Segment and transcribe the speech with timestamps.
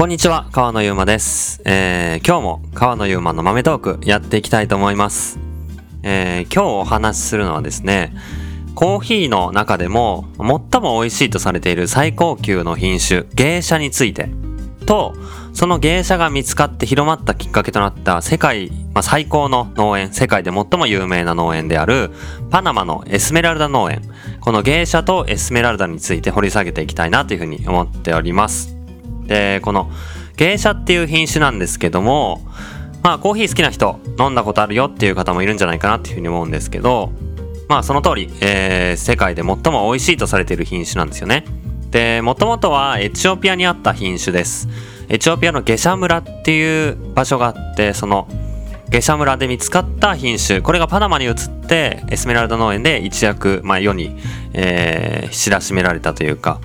[0.00, 1.60] こんにちは、川野ゆうまです。
[1.66, 5.38] えー、今日も川野ゆうまの豆トークやっていきたいと思います。
[6.02, 8.14] えー、今日お話しするのはですね、
[8.74, 14.30] コーヒーの中でも最も美味しいとされている最高級の品種、芸者について
[14.86, 15.14] と、
[15.52, 22.10] その芸者が見つかって広まったきっかけとなった世界、まあ、最高の農園、世界で最も有名な農園である
[22.48, 24.00] パナマのエスメラルダ農園、
[24.40, 28.79] この芸者とエスメラルダについて掘り下げていきたいなというふうに思っております。
[29.30, 29.88] で、この
[30.36, 32.42] 芸者っていう品種なんですけども、
[33.04, 37.12] まあコーヒー好きな人、飲んだことあるよっていう方もいるんじゃないかなっていうふうに思うんですけど、
[37.68, 41.44] まあその通り、えー世界で最も美味しいとされている品種なんですよね。
[41.92, 44.68] で、もともとはエチオピアにあった品種です。
[45.08, 48.26] エチオピアのゲシャ村っていう場所があって、その
[48.88, 51.34] ゲシャ村で見つかった品種、これがパナマに移っ
[51.68, 54.16] て、エスメラルダ農園で一躍、まあ世に、
[54.54, 56.60] えー知らしめられたというか、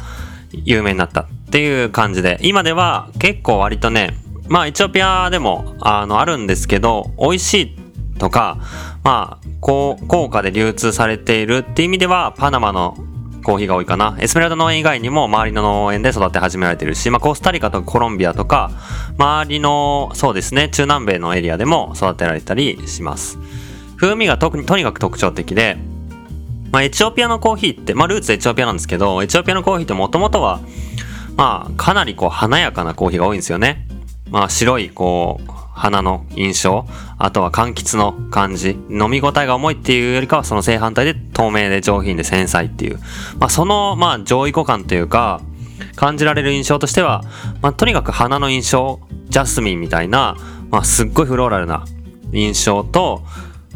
[0.63, 4.17] 有名になったっていう感じで、今では結構割とね、
[4.49, 7.75] まあエチオピアでもあのあるんですけど、美味しい
[8.19, 8.57] とか、
[9.05, 9.95] まあ、高
[10.29, 12.97] 価で流通されているっていう意味では、パナマの
[13.45, 14.17] コーヒーが多いかな。
[14.19, 18.71] エスメラルダ農園以外にも周りの農園で育て始められてるし、まあコスタリカとかコロンビアとか、
[19.17, 23.39] 周りの、そうですね、中南米のエリアでも育てられたりします。
[23.95, 25.77] 風味が特に、とにかく特徴的で、
[26.73, 30.59] まあ、エチオピアのコーヒーって、まあ、ルーツエチオピアなんですけど、エチオピアのコーヒーってもともとは、
[31.35, 33.87] まあ、かなりこう、華やかなコーヒーが多いんですよね。
[34.29, 36.85] まあ、白い、こう、花の印象、
[37.17, 42.99] あとは柑橘の感じ、飲み応えが重いっていうよりかは、その正反対で透明で上品で繊細っていう、
[43.39, 45.41] まあ、その、まあ、上位互換というか、
[45.95, 47.23] 感じられる印象としては、
[47.61, 50.37] まあ、とにかく花の印象、ジャスミンみたいな、
[50.71, 51.85] まあ、すっごいフローラルな
[52.31, 53.23] 印象と、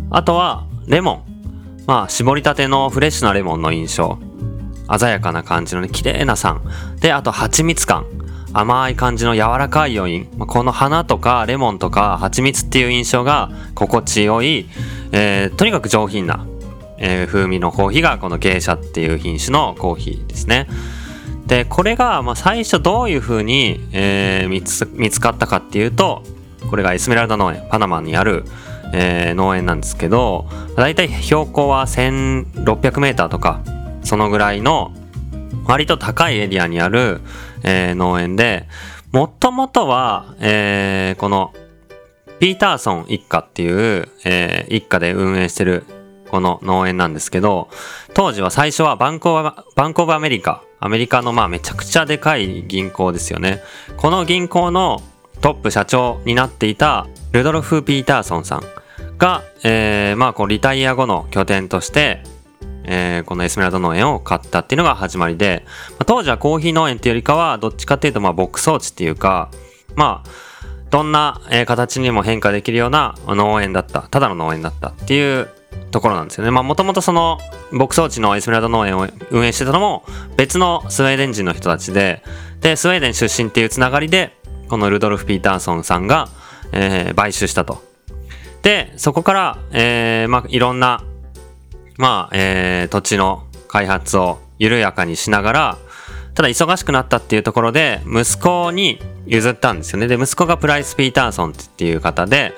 [0.09, 1.83] あとは、レモン。
[1.85, 4.19] まあ、絞りたてのフレッシュなレモンの印象。
[4.97, 6.61] 鮮やかな感じのね、綺麗な酸。
[6.99, 8.05] で、あと、蜂蜜感。
[8.51, 10.25] 甘い感じの柔らかい余韻。
[10.39, 14.67] この花とかレモンとか蜂蜜っていう印象が心地よい、
[15.11, 16.47] えーとにかく上品な、
[16.97, 20.67] えー風味のコーヒーがこの芸者っていう品種のコーヒーですね。
[21.45, 26.23] で、これが、まあ、最初どういう風に、えー見つ見つかったかっていうと、
[26.69, 28.45] これがエスメラルダ農園、パナマにある、
[28.93, 33.61] えー農園なんですけど、だいたい標高は1600メーターとか、
[34.09, 34.91] そのぐらいの、
[35.67, 37.21] 割と高いエリアにある、
[37.61, 38.67] えー農園で、
[39.11, 41.53] もともとは、えーこの、
[42.39, 45.83] ピーターソン一家っていう、えー一家で運営してる
[46.31, 47.69] この農園なんですけど、
[48.15, 53.61] 当時は最初はバンコーババンコブアメリカ、アメリカのまあめちゃくちゃでかい銀行ですよね。
[53.95, 55.03] この銀行の
[55.39, 58.63] トップ社長になっていたルドルフ・ピーターソンさん
[59.19, 62.23] が、えーまあこうリタイア後の拠点として、
[62.91, 69.49] えーこのエスメラルダ農園を買ったっていうのが始まりで、まあ当時はコーヒー農園っていうよりかは、どっちかっていうとまあ牧草地っていうか、
[69.95, 70.29] まあ、
[70.89, 75.47] どんな、えー形にも変化できるような農園だった、ただの農園だったっていう
[75.91, 76.51] ところなんですよね。
[76.51, 77.37] まあもともとその
[77.71, 80.03] 牧草地のエスメラルダ農園を運営してたのも
[80.35, 82.23] 別のスウェーデン人の人たちで、
[82.61, 84.35] で、スウェーデン出身っていうつながりで、
[84.67, 86.27] このルドルフ・ピーターソンさんが、
[86.71, 87.83] えー買収したと。
[88.61, 91.03] で、そこから、えーまあいろんな
[91.99, 95.77] まあ、えー土地の開発を緩やかにしながら、
[96.33, 100.07] ただ忙しくなったっていうところで、息子に譲ったんですよね。
[100.07, 102.53] で、息子がプライス・ピーターソンっていう方で、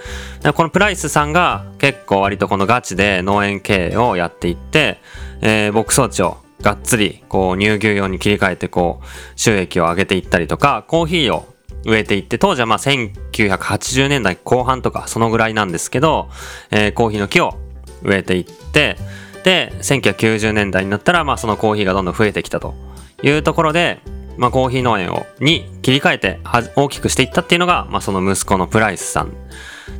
[0.53, 4.99] このプライスさんが結構割とこのガチで農園経営をやっていって、
[5.41, 11.47] えー牧草地をがっつりこう乳牛用に切り替えてこう収益を上げていったりとか、コーヒーを
[11.83, 16.29] 植えていって、当時はまあ1980年代後半とかそのぐらいなんですけど、
[16.69, 17.57] えーコーヒーの木を
[18.03, 18.97] 植えていって、
[19.43, 22.75] で、1990年代になったら、まあそのコーヒーがどんどん増えてきたと
[23.23, 23.99] いうところで、
[24.37, 26.39] まあコーヒー農園を、に切り替えて
[26.75, 29.33] 大きくしていったっていうのが、まあその息子のプライスさん。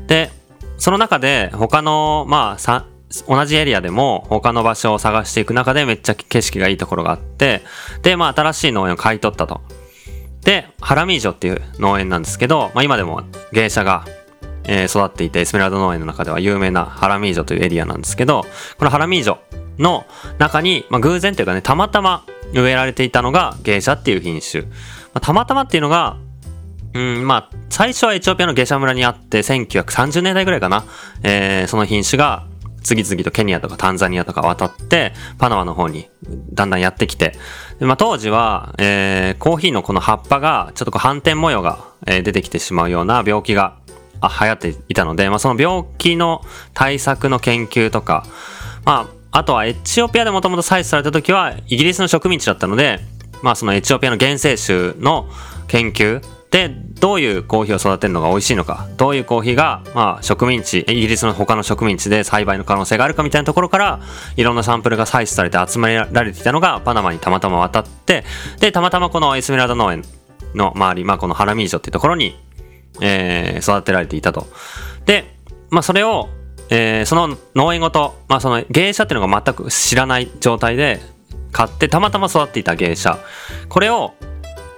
[0.07, 0.31] で、
[0.77, 2.85] その中で他の、まあ、
[3.27, 7.61] 同じエリアでも他の場所を探していく中でめっちゃ景色がいいところがあって、
[8.03, 9.61] で、まあ新しい農園を買い取ったと。
[10.43, 14.05] で、ハラミージョっていう農園なんですけど、まあ今でも芸者が、
[14.65, 18.45] えー育っていて、エスメラルダ農園の中では有名なハラミージョというエリアなんですけど、
[18.77, 19.37] このハラミージョ
[19.79, 20.05] の
[20.37, 24.63] 中に、まあ偶然というかね、たまたま植えられていたのが芸者っていう品種。
[24.63, 24.69] ま
[25.15, 26.17] あたまたまっていうのが、
[26.93, 30.83] うん、まあ、最初はエチオピアのゲシャ村にあって、1930年代ぐらいかな。
[31.23, 32.45] えーその品種が、
[32.83, 36.09] 次々とケニアとかタンザニアとか渡って、パナマの方に
[36.51, 37.33] だんだんやってきて、
[37.79, 43.77] まあ、当時は、えーコーヒーのこの葉っぱが、ちょっとこう斑点模様が、えー出てきてしまうような病気が
[44.21, 46.41] あ流行っていたので、まあ、その病気の
[46.73, 48.25] 対策の研究とか、
[48.85, 52.99] まあ、あとはエチオピアでもともと採取された時はイギリスの植民地だったので、
[53.41, 55.27] まあそのエチオピアの原生種の
[55.67, 56.21] 研究
[56.51, 64.01] でどういうコーヒーを育てるのが美味しいのか、どういうコーヒーが、まあ、植民地、イギリスの他の植民地で栽培の可能性があるかみたいなところから、
[64.35, 68.25] いろんなサンプルが採取されて集められていたのが、パナマにたまたま渡って、
[68.59, 70.03] で、たまたまこのエスメラダ農園
[70.53, 72.37] の周り、まあ、このハラミージョっていうところに、
[72.99, 74.47] えー、育てられていたと。
[75.05, 75.35] で、
[75.69, 76.29] まあ、それを、
[76.69, 81.01] えー、その農園ごと、まあ、その芸者っていうのが全く知らない状態で
[81.51, 83.19] 買ってたまたま育っていた芸者。
[83.69, 84.13] これを、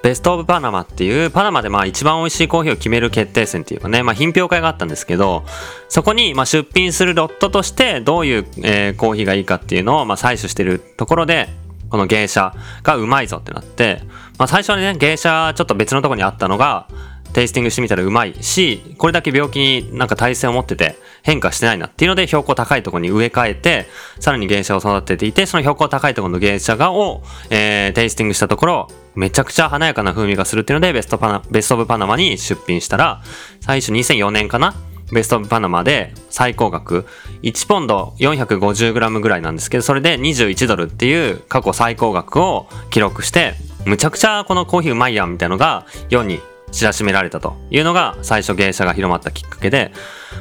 [0.04, 5.46] ベストオブパナマっていう、パナマでまあ一番美味しいコーヒーを決める決定戦っていうかね、まあ品評会があったんですけど、
[5.88, 11.48] そこにまあ出品するロットとしてどういう、えー、コーヒーがいいかっていうのをまあ採取してるところで、
[11.90, 14.02] この芸者がうまいぞってなって、
[14.38, 16.90] まあ最初はね、芸者ちょっと別のとこにあったのが、
[17.34, 23.88] テイスティングしてみたらうまいし、これだけ病気になんか耐性を持ってて変化してないなっていうので標高高いところに植え替えて、
[24.20, 33.22] さらに芸者を育てていて、その標高高いところの芸者がを、えー、テイスティングしたところ、めちゃくちゃ華やかな風味がするっていうので、ベストパナ、ベストオブパナマに出品したら、
[33.62, 34.76] 最初2004年かな
[35.12, 37.06] ベストオブパナマで最高額
[37.44, 43.54] 1ポンド 450g ぐらいなんですけどそれで21ドルっていう過去最高額を記録して
[43.86, 46.40] むちゃくちゃこのコーヒーうまいやんみたいなのが世に
[46.74, 49.94] 知らしめられたというのが最初芸者が広まったきっかけで、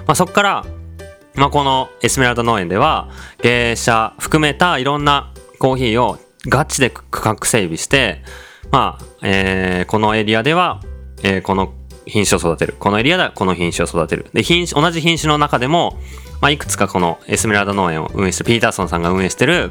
[0.07, 0.67] まあ、そこから、
[1.35, 3.09] まあ、このエスメラルダ農園では
[3.43, 6.19] 芸者含めたいろんなコーヒーを
[6.49, 8.23] ガチで区画整備して、
[8.73, 10.81] まあ、えー、このエリアでは、
[11.23, 11.73] えー、この
[12.07, 12.75] 品種を育てる。
[12.79, 14.27] このエリアではこの品種を育てる。
[14.33, 15.99] で、品種、同じ品種の中でも、
[16.41, 19.71] まあ、いくつかこのエスメラルダ農園を運営して、ピーターソンさんが運営してる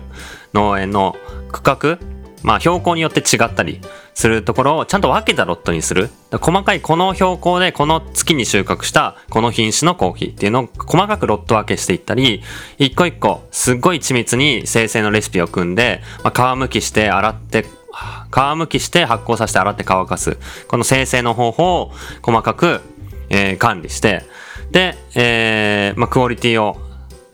[0.54, 1.18] 農園の
[1.52, 2.11] 区画
[2.44, 3.82] まあ標高によって違ったり
[4.14, 6.10] するところをちゃんと分けたロットにする。
[6.40, 12.42] 細かいこの標高でこの月に収穫したこの品種のコーヒーっていうのを細かくロット分けしていったり、
[12.78, 20.38] 一個一個すっごい緻密に生成のレシピを組んで、まあ、皮むきして洗って、皮むきして発酵させて洗って乾かす。
[20.68, 21.92] この生成の方法を
[22.22, 22.82] 細かく、
[23.30, 24.24] えー、管理して、
[24.72, 26.78] で、えー、まあ、クオリティを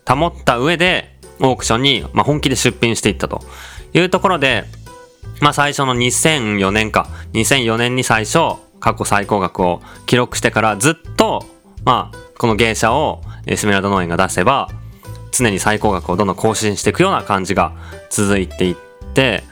[0.06, 3.42] 保った上でオークションに、まあ、本気で出品していったと
[3.92, 4.64] いうところで、
[5.40, 11.44] まあ最初の2004年か、2004年に最初、過去最高額を記録してからずっと、
[11.84, 14.68] まあ、この芸者をエスメラルド農園が出せば、
[15.32, 17.72] 常に最高額をどんどん更新していくような感じが
[18.10, 18.76] 続いていっ
[19.14, 19.44] て、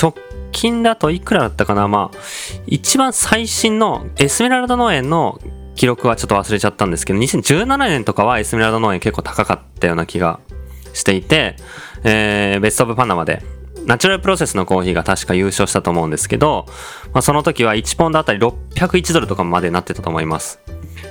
[0.00, 0.14] 直
[0.52, 1.88] 近だといくらだったかな。
[1.88, 2.18] まあ、
[2.66, 5.40] 一番最新のエスメラルド農園の
[5.74, 10.40] 記録はちょっと忘れちゃったんですけど、2017年とかはエスメラルド農園結構高かったような気が
[10.92, 11.56] していて、
[12.04, 13.42] えー、ベストオブパナマで
[13.86, 16.66] ナチュラルプロセスのコーヒーが確か優勝したと思うんですけど、
[17.12, 20.60] まあ、その時は1ポンドあたり601ドルとかまでなってたと思います。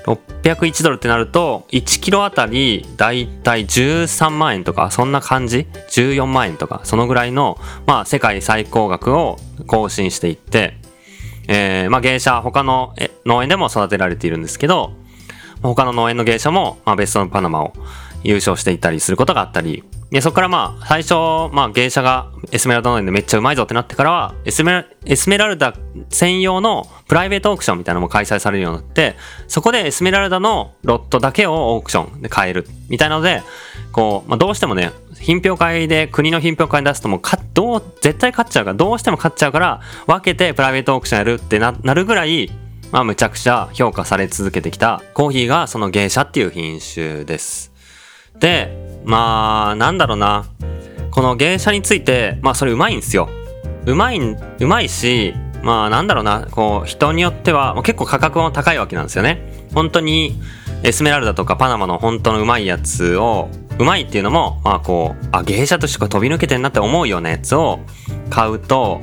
[0.06, 9.38] 601ドルってなると、1キロあたりだいたい13万円とか、そんな感じ ?14 万円とか、そのぐらいの、まあ、世界最高額を
[9.68, 10.78] 更新していって、
[11.48, 12.96] えー、まあ、芸者、他の
[13.26, 14.94] 農園でも育てられているんですけど、
[15.62, 17.74] 他の農園の芸者も、まあ、ベストのパナマを
[18.24, 21.14] 優勝していたりすることがあったり、で、そこからまあ、最初、
[21.54, 24.84] まあ、芸者がエスメラルダ農園でめっちゃうまいぞってなってからは、エスメ
[25.38, 25.74] ラルダ
[26.10, 29.16] 専用のプライベートオークションみたいなのも開催されるようになって、
[29.48, 33.42] そこでエスメラルダのロットだけをオークションで買えるみたいなので、
[33.94, 37.22] こう、まあ、どうしてもね、品評会で国の品評会に出すともう
[37.54, 42.52] どう、絶対勝っちゃうから、どうしても勝っちゃうから、分けてプライベートオークションやるってななるぐらい、
[42.92, 47.71] まあ、むちゃくちゃ評価され続けてきたコーヒーがその芸者っていう品種です。
[48.40, 50.46] で、まあ、なんだろうな。
[51.12, 53.30] この芸者について、まあそれうまいんですよ。
[53.86, 59.68] うまい、うまいし、まあなんだろうな、こう人によっては結構価格も高いわけなんですよね。
[59.74, 60.40] 本当に
[60.84, 67.80] エスメラルダとかパナマの本当のうまいやつを、うまいっていうのも、まあこう、あ、芸者としてこ飛び抜けてんなって思うようなやつを
[68.30, 69.02] 買うと、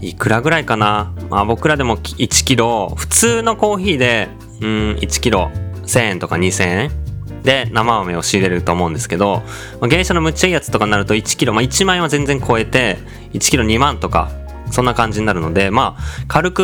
[0.00, 1.14] いくらぐらいかな。
[1.30, 4.28] まあ僕らでも1キロ、普通のコーヒーで、
[4.60, 4.66] うん、
[5.00, 5.50] 1キロ
[5.84, 7.05] 1000円とか2000円
[7.46, 9.42] で生豆を仕入れると思うんですけど、
[9.80, 12.98] まあ、芸者のむっちゃいいやつとかになると1キロ、まあ、1万円は全然超えて
[13.32, 14.30] 1キロ2万とか
[14.70, 16.62] そんな感じになるのでまあ軽く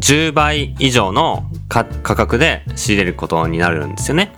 [0.00, 4.32] 10倍以上の価格で仕入れることになるんですよね。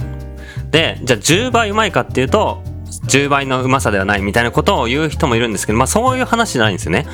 [0.70, 2.62] でじゃあ10倍うまいかっていうと
[3.08, 7.06] 10倍のうまさではないみたいなことを言う人もいるんですけど、まあそういう話じゃないんですよね。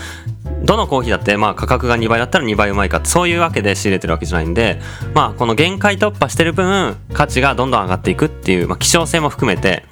[0.64, 4.80] どのコーヒーだってまあ価格が2倍だったら2倍うまいかってそういうわけで仕入れてるわけじゃないんで
[5.14, 9.84] まあこの限界突破してる分価値がどんどん上がっていくっていう、まあ、希少性も含めて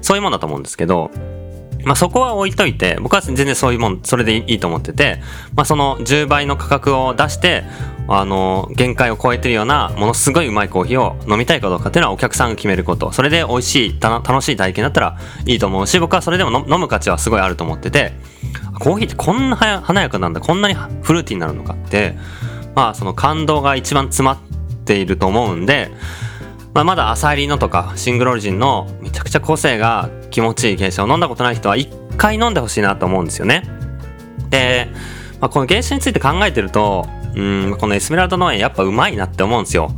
[0.00, 1.10] そういうもんだと思うんですけど
[1.84, 5.20] まあそこは置いといて僕は全然そういうもんそれでいいと思ってて
[5.56, 7.64] まあその10倍の価格を出して
[8.08, 13.12] あの限界を超えてるようなものすごいうまいコーヒーを飲みたいかどうかっていうのはお客さんが決めること。
[13.12, 18.12] それで美味しい楽しい体験だったらいいと思うし僕はそれでも飲む価値はすごいあると思ってて。
[18.80, 20.40] コーヒーってこんな華やかなんだ。
[20.40, 22.16] こんなにフルーティーになるのかって。
[22.74, 24.38] まあその感動が一番詰まっ
[24.84, 25.90] ていると思うんで、
[26.74, 33.62] まあ、まだアサリのとかシングルオリジンのめちゃくちゃ個性が気持ちいい芸者を飲んだことない人は一回飲んでほしいなと思うんですよね。
[34.50, 34.88] で、
[35.40, 39.90] まあ、この芸者について考えてると、うん、このエスメラルド農園やっぱうまいなって思うんですよ。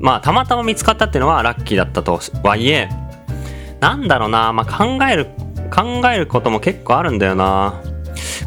[0.00, 2.88] まあ、たまたま見つかったっていうのはラッキーだったとはいえ、
[3.80, 5.26] なんだろうな、まあ、考える、
[5.74, 7.82] 考えることも結構あるんだよな。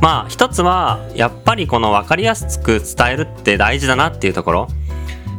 [0.02, 4.68] まあ、一つは、やっぱりこの分かりやすく伝えるって大事だなっていうところ。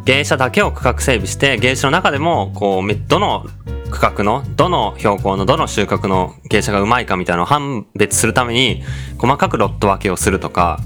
[0.04, 3.46] 芸者だけを区画整備して、芸者の中でも、こう、どの
[3.90, 8.82] 区画の、どの標高の、どの収穫の芸者がうまいかみたいなのを判別するために、
[9.18, 10.80] 細かくロット分けをするとか、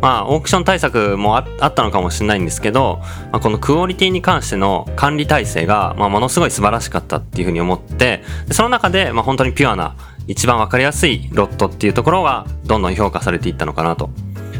[0.00, 3.00] まあ、オークション対策もあったのかもしれないんですけど、
[3.32, 14.10] まあ、このクオリティに関しての管理体制が、まあ、ものすごい素晴らしかったっていうふうに思って、その中で、まあ、本当にピュアな、一番わかりやすいロットっていうところが、どんどん評価されていったのかなと。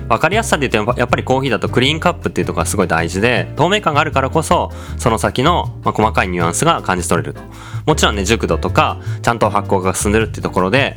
[0.09, 7.41] 分かりやすさで言うとやっぱりコーヒーだとクリーンカップっていうところがすごい大事で透明感があるからこそその先の、まあ細かいニュアンスが感じ取れると
[7.87, 10.95] もちろんね熟度とかちゃんと発酵が進んでるっていうところで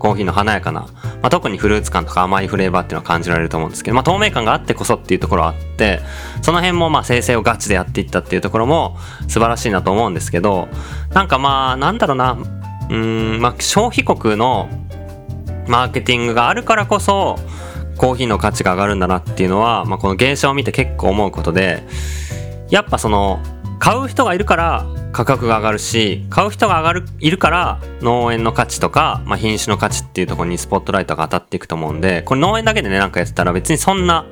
[0.00, 0.88] コーヒーの華やかな、ま
[1.24, 6.00] あ、特にフルーツ感とか甘いフレーバーっていうのは感じられると思うんですけど、まあ、透明感があってこそっていうところあって
[6.42, 8.96] その辺もまあ生成をガチでやっていったっていうところも
[9.28, 10.68] 素晴らしいなと思うんですけど
[11.12, 12.38] なんかまあなんだろうな
[12.88, 14.68] うんまあ消費国の
[15.68, 17.38] マーケティングがあるからこそ
[17.98, 21.82] コーヒーの価値が上がるんだなっていうのは、まあ、この現象を見て結構思うことで
[22.70, 23.40] やっぱその
[23.80, 34.26] 買う人がいるから価格が上がるし買う人が上がるいるから農園の価値とか、まあ、品種の価値っていうところにスポットライトが当たっていくと思うんでこれ農園だけでねなんかやってたら別にそんな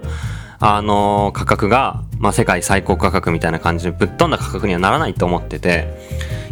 [0.60, 5.88] あの、価格が、まあ、世界最高価格みたいな感じでぶっ飛んだ価格にはならないと思ってて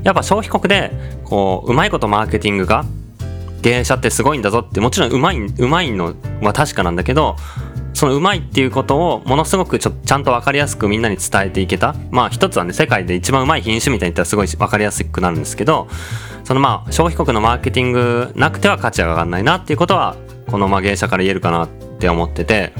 [0.03, 0.93] やっぱ消費国で
[1.25, 2.85] こううまいことマーケティングが
[3.63, 7.37] 芸者ってすごいんだぞってもちろんうまいうまいのは確かなんだけど
[7.97, 11.95] そのうまいっていうことをものすごくちょちゃんと分かりやすくみんなに伝えていけた。
[12.11, 15.89] まあ一つはね世界で一番うまい品種みたいに言ったらすごい分かりやすくなるんですけど
[16.45, 20.15] そのまあ消費国のマーケティングなくては価値が上がらないなっていうことは
[20.47, 22.75] このまあ芸者から言えるかなって思ってて。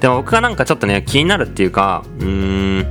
[0.00, 2.86] でも僕がなんかちょっとね気になるっていうかうーん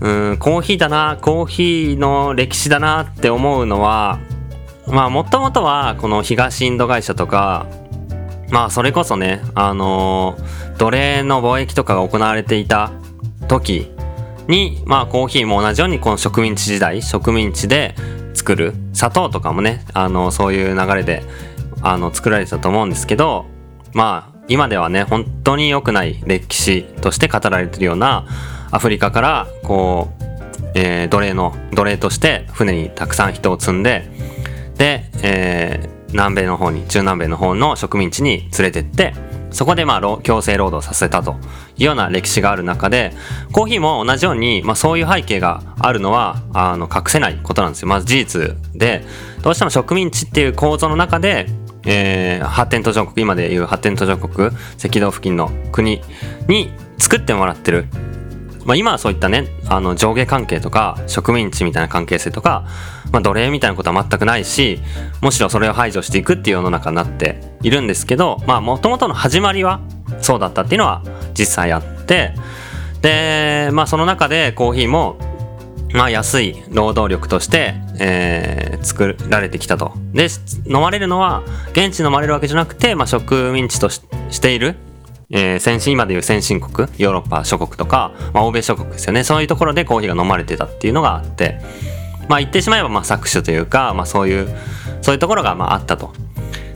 [0.00, 4.18] うんコーヒーだなコーヒーの歴史だなって思うのは
[4.86, 7.66] まあもともとはこの東インド会社とか
[8.50, 12.92] まあそれこそねあのー、奴隷の貿易とかが行われていた
[13.48, 13.90] 時
[14.48, 17.94] にまあコーヒーも同じようにこの植民地時代植民地で
[18.34, 21.22] 作る砂糖とかもねあのそういう流れで
[21.82, 23.46] あの作られてたと思うんですけど
[23.92, 28.26] まあ今ではね本当に良くない歴史として語られてるような
[28.72, 30.24] アフリカからこう、
[30.74, 34.08] えー、奴隷の奴隷として船にたくさん人を積んで
[34.76, 39.14] で、えー、南米の方に中南米の方の植民地に連れてって
[39.50, 41.36] そこでまあ強制労働させたと
[41.76, 43.12] いうような歴史がある中で
[43.52, 47.88] コーヒーも同じように、まあ、そういう背景があるのはあの隠せないことなんですよ。
[47.88, 49.04] まず事実で
[49.42, 51.46] どうしても植民地っていう構造の中で、
[51.84, 56.00] え、発展途上国今でいう発展途上国赤道付近の国
[56.46, 57.86] に作ってもらってる
[58.70, 62.68] まあ、今はそういったねあの上下関係とか植民地みたいな関係性とか、
[63.10, 64.78] まあ、奴隷みたいなことは全くないし
[65.20, 69.80] むしろそれを排除していくっていう世の中になっているんですけどもともとの始まりは
[70.20, 71.02] そうだったっていうのは
[71.36, 72.32] 実際あって
[73.02, 75.18] でまあその中でコーヒーも
[75.92, 79.94] まあ安い労働力として、えー、作られてきたと。
[80.12, 80.28] で、
[80.66, 84.76] 飲まれるのは、現地飲まれるわけじゃなくて、まあ植民地としている
[85.30, 89.22] えー、先進、今でいう先進国、ヨーロッパ諸国とか、まあ、欧米諸国ですよね。
[89.22, 91.60] そういうところでコーヒーが飲まれてたっていうのがあって、
[92.28, 94.48] まあ言ってしまえば、まあ搾取というか、まあそういう、
[95.02, 96.12] そういうところがまああったと。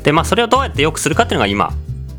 [0.04, 1.72] で、まあそれをどうやって良くするかっていうのが今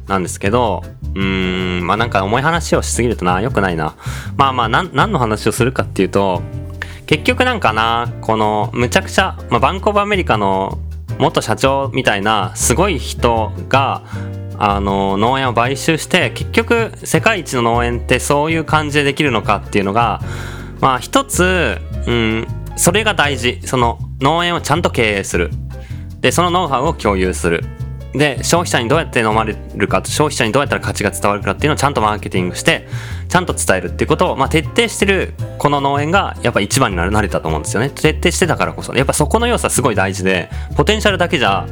[0.08, 0.84] なんですけど、
[1.16, 3.96] うーん、まあなんか重い話をしすぎるとな、良くないな。
[4.36, 6.42] まあまあ、なん、何の話をするかっていうと、
[7.06, 10.80] 結局なんかな、この、むちゃくちゃ、まあバンコブアメリカの
[11.18, 14.04] 元社長みたいなすごい人が
[14.60, 20.22] あの農園を買収して結局世界一の農園ってそういう感じでできるのかっていうのが
[20.82, 23.62] まあ一つ、うん、それが大事。
[23.66, 25.52] その農園をちゃんと経営する。
[26.22, 27.64] でそのノウハウを共有する。
[28.18, 32.88] で消費者にどうやって飲まれるか消費者にどうやったら価値が伝わるかっていうのをちゃんとマーケティングして
[33.28, 37.90] ちゃんと伝えるっていうことを、まあ、徹底してるこの農園がやっぱ一番になれたと思うんですよね。
[37.90, 38.94] 徹底してたからこそ。
[38.94, 41.68] やっぱそこの要素はすごい大事でポテンシャルだけじゃ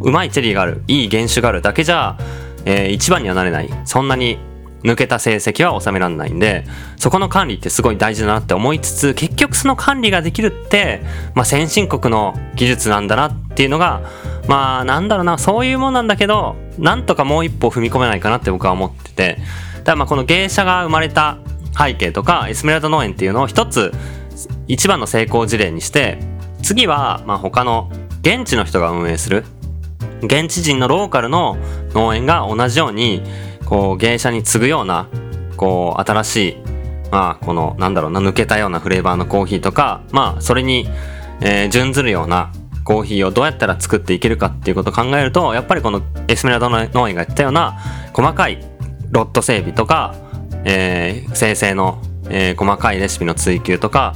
[0.00, 2.18] うまいチェリーがあるいい原種があるだけじゃ、
[2.64, 3.70] えー、一番にはなれない。
[3.84, 4.38] そんなに
[4.82, 6.66] 抜けた成績は収められないんで
[6.98, 11.00] そこの管理ってすごい大事だなって思いつつ結局その管理ができるって、
[11.34, 14.02] まあ、先進国の技術なんだなっていうのが
[14.46, 19.38] まあなんだろうなそういうもんなんだけどなんとかもう一歩踏み込めないかなって僕は思ってて。
[19.84, 21.38] だからまあこの芸者が生まれた
[21.78, 23.92] 背景とかエスメラルダ農園っていうのを一つ
[24.66, 26.18] 一番の成功事例にして
[26.62, 27.90] 次はまあ他の
[28.22, 29.44] 現地の人が運営する。
[30.26, 31.56] 現地人のローカルの
[31.92, 33.22] 農園が同じように
[33.64, 35.08] こう芸者に次ぐような
[35.56, 36.56] こう新しい
[37.10, 40.88] まあこのなんだろうな抜けたようなフレーバーのコーヒーとかまあそれに、
[41.40, 42.52] えー、準ずるような
[42.84, 47.78] コーヒーをどうやったら作っていけるかっていうことを考えるとやっぱりこのエスメラルダ農園が言ったような
[48.12, 48.62] 細かい
[49.10, 50.14] ロット整備とか、
[50.64, 54.14] えー、生成の、えー、細かいレシピの追求とか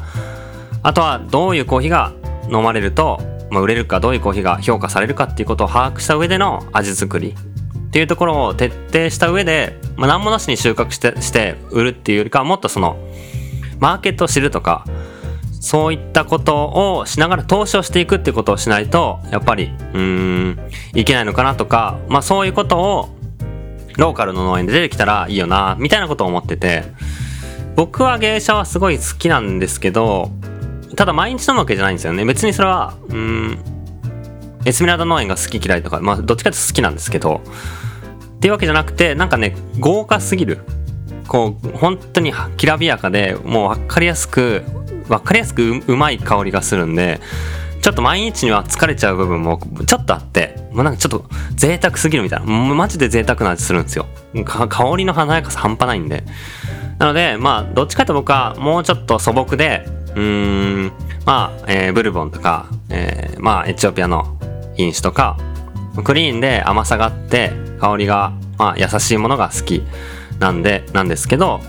[0.83, 2.13] あとはどういうコーヒーが
[2.51, 7.35] 飲まれると、まあ、売れるかどういうコーヒーが評価されるかっていうことを把握した上での味作り
[7.89, 12.99] っていうところを徹底した上で、まあ、何もなしに収穫してして売るっていうよりかはもっとその
[13.79, 14.85] マーケットを知るとか
[15.61, 20.59] そういったことをしながら投資をしていくっていうことをしないとやっぱりうん
[20.95, 23.09] いけないのかなとか、まあ、そういうことを
[23.97, 26.85] ローカルの農園で出てきたらいいよなみたいなことを思ってて
[27.75, 30.31] 僕は芸者はすごい好きなんですけど
[30.99, 32.25] ただ毎日飲むわけじゃないんですよね。
[32.25, 33.59] 別にそれはうん
[34.65, 37.41] エスメラルダ農園が好き嫌いとかまあどっちかっていうと好きなんですけど。
[38.37, 40.59] っていうわけじゃなくてなんかね豪華すぎる。
[41.29, 44.65] こう本当にきらびやかでもう分かりやすく
[45.07, 47.21] 分かりやすくうまい香りがするんで
[47.81, 52.47] ちょっと毎日には疲れちゃう部分もちょっとあってもうなんかちょっと贅沢すぎるみたいな。
[52.47, 54.07] マジで贅沢な味するんですよ。
[54.45, 56.25] 香りの華やかさ半端ないんで。
[56.99, 60.93] なのでまあどっちかと僕はもうちょっと素朴でうん。
[61.25, 64.37] まあ、えー、ブルボンとか、えー、まあエチオピアの
[64.77, 65.37] 品種とか
[66.05, 69.83] クリーンで甘さがあって香りが、まあ、優しいものが好き
[70.39, 71.61] なんでなんですけど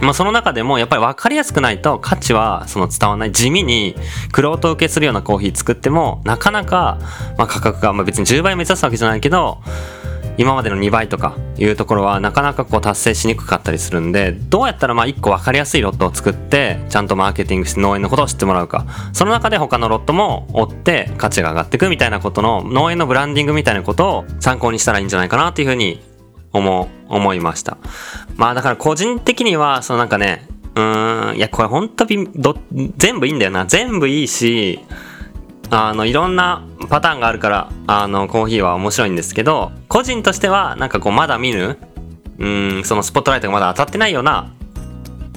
[0.00, 3.32] まあ、その中でもやっぱり分かりやすくないと価値はその伝わらない。
[3.32, 3.96] 地味に
[4.30, 6.98] クロート受けするようなコーヒー作ってもなかなか、
[7.36, 9.58] まあ、価格が、まあ、別に10倍目指すわけじゃないけど
[10.38, 18.86] 今までの2倍とかいうところはなかなかこう達成しにくかったりするんでどうやったらまあ1個分かりやすいロットを作ってちゃんとマーケティングして農園のことを知ってもらうか。
[19.12, 26.00] その中で他のロットも追って価値が上がっていくみたいなことの農園のブランディングみたいなことを参考にしたらいいんじゃないかなっていうふうに
[26.52, 27.78] 思思いました。
[28.36, 30.46] まあだから個人的にはそのなんかね
[30.76, 32.06] うーんいやこれほんと
[32.96, 33.66] 全部いいんだよな。
[33.66, 34.78] 全部いいし
[35.70, 41.78] あのいろんなパターンがあるからあのコーヒーは面白いんですけど個人としてはなんかこうまだ見ぬ
[42.38, 44.52] うんそのスポットライトがまだ当たってないような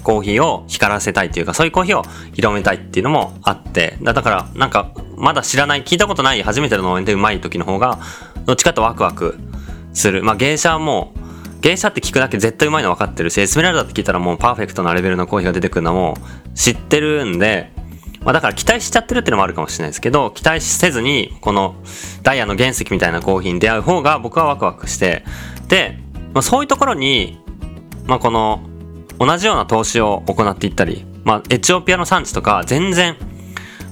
[0.04, 8.00] コーヒーを光らせたいというかそういうコーヒーを広めたいっていうのもあってだからなんかまだ知らない聞いたことない初めての農園でうまい時の方が
[8.46, 9.38] どっちかとワクワク
[9.94, 10.24] する。
[10.24, 16.18] まあ芸者はもう芸者って聞くだけ絶対うまいの分かってるしエスメラルダって聞いたらもうパーフェクトなレベルのコーヒーが出てくるのも
[16.56, 17.72] 知ってるんで
[18.24, 21.76] まあ、だから期待しちゃってるっていうのもあるかもしれないですけど、期待せずに、この
[22.22, 25.24] ダイヤの原石みたいなコーヒーに出会う方が僕はワクワクして、
[25.68, 25.98] で、
[26.34, 27.40] まあ、そういうところに、
[28.06, 28.62] まあ、この、
[29.20, 33.16] 同じような投資を行っていったり、まあ、エチオピアの産地とか全然、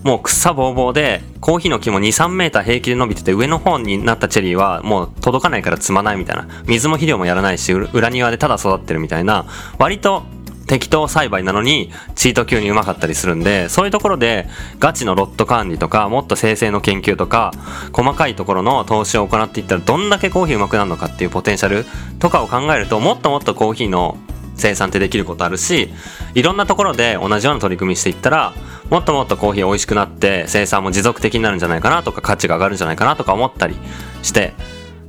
[0.03, 6.47] もう草ぼうぼうで、コーヒーの木も2、3メーター平気で伸びてて、上の方になったチェリーはもう届かないから積まないみたいな。
[6.65, 9.45] 水も肥料もやらないし、裏庭でただ育ってるみたいな、
[9.77, 10.23] 割と
[10.69, 17.51] 適当栽培なのにチート級にうまかったりするんでそういうところでガチのロット管理とかもっと生成の研究とか
[17.91, 21.85] 細かいところの投資を行っていったらどんだけコーヒーうまくなるのかっていうポテンシャル
[22.19, 24.15] とかを考えるともっともっとコーヒーの
[24.57, 25.89] 生産ってできることあるし
[26.35, 28.53] いろんなところで同じような取り組みしていったら
[28.91, 33.75] もっともっとコーヒー美味しくなって生産も持続的になるんじゃないかなとか価値が上がるんじゃないかなとか思ったり
[34.21, 34.53] して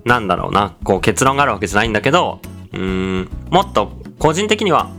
[0.07, 2.41] なんだろうなこう結論があるわけじゃないんだけど
[2.73, 4.91] うーんもっと個人的には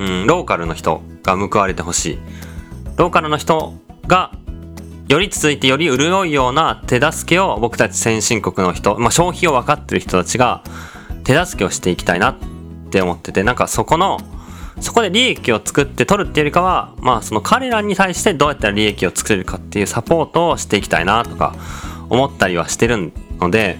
[0.00, 2.18] うん、ローカルの人が報われてほしい。
[2.96, 3.74] ローカルの人
[4.06, 4.32] が
[5.08, 10.64] より続いてより潤いような手助けを僕たち先進国の人、まあ、消費を分かってる人たちが
[11.24, 12.36] 手助けをしていきたいなっ
[12.90, 14.18] て思ってて、なんかそこの、
[14.80, 21.54] そこで利益を作って取るっていうよりかは、まあその彼らに対してどうやったら利益を作れるかっていうサポートをしていきたいなとか
[22.08, 23.76] 思ったりはしてるので、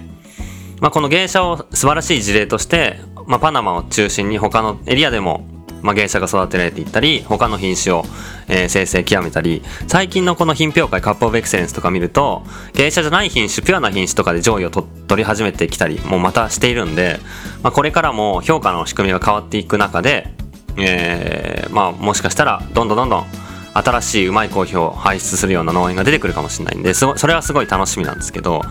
[0.81, 5.47] まあこの芸者を素晴らしい事例として、まあパナマを中心に他のエリアでも
[5.81, 8.03] まあ、芸者が育てられていったり他の品種を、
[8.47, 17.19] えー、生成極めたり最近のこの品評会カップオブエクセレンスとか見ると芸者じゃない品種ピュアな品種とかで上位を取り始めてきたりもうまたしているんで、
[17.63, 20.33] まあ、これからも評価の仕組みが変わっていく中で、
[20.77, 23.25] えー、まあもしかしたらどんどんどんどん
[23.73, 28.61] 新しいうまいコーヒーを輩出するような農園が出てくるかもしれないんでそれはすごい楽しみなんですけど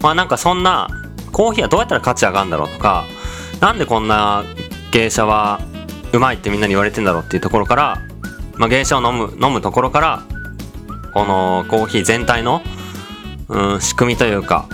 [0.00, 0.88] まあなんかそんな
[1.32, 3.04] コーヒーはどうやったら価値上がるんだろうとか
[3.60, 4.44] なんでこんな
[4.92, 5.60] 芸者は
[6.12, 8.02] うまいってみんなに言われてんだろうっていうところから、
[8.56, 10.22] まあ、芸者を飲む飲むところから
[11.12, 12.62] このコーヒー全体の、
[13.48, 14.68] うん、仕組みというか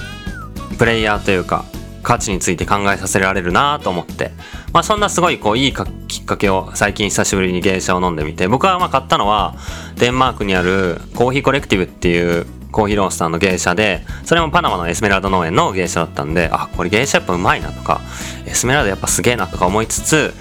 [0.79, 1.65] プレイヤーというか
[2.03, 4.31] 価値について考えさせられるなと思って、
[4.73, 5.75] まあ、そんなすごいこういい
[6.07, 9.57] きっかけを最近久しぶりに芸者を飲んでみて僕はまあ買ったのは
[9.97, 18.01] デンマークにあるコーヒーコレクティブっていうコーヒーロースターの芸者でそれもパナマのエスメラルド農園の芸者だったんであこれ芸者やっぱうまいなとか
[18.47, 20.35] エスメラルドやっぱすげえなとか思いつつ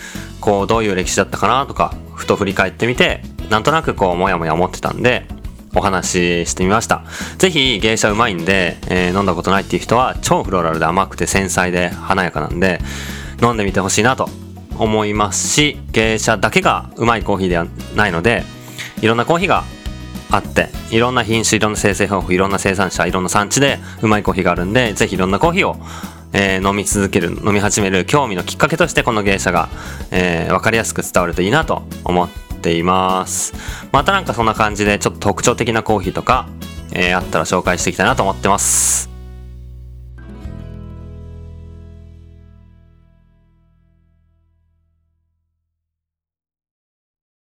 [0.45, 5.25] こうどういう歴史だったかなとかふと振り返ってみてなんとなくこうモヤモヤ思ってたんで
[5.75, 7.03] お話ししてみました。
[7.37, 12.79] ぜひ芸者うまいんで、えー、飲んだことないっていう人は超フローラルで甘くて繊細で華やかなんで
[13.41, 14.29] 飲んでみてほしいなと
[14.77, 18.43] 思いますし芸者だけがうまいコーヒーではないので
[19.01, 19.63] いろんなコーヒーが
[20.29, 25.77] あっていろんな品種いろんな生成方法いろんな生産者いろんな産地でうまいコーヒーがあるんでぜひいろんなコーヒーを、
[26.37, 29.69] えー、飲み続ける飲み始める興味のきっかけとしてこの芸者が、
[30.11, 32.29] えー、分かりやすく伝わるといいなと思っ
[32.61, 33.53] ています。
[33.93, 36.49] またなんかそんな感じでちょっと特徴的なコーヒーとか、
[36.91, 39.14] えー、あったら紹介していきたいなと思ってます。